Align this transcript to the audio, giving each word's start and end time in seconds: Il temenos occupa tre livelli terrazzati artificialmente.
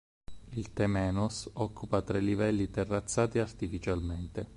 Il 0.53 0.73
temenos 0.73 1.47
occupa 1.53 2.01
tre 2.01 2.19
livelli 2.21 2.71
terrazzati 2.71 3.37
artificialmente. 3.37 4.47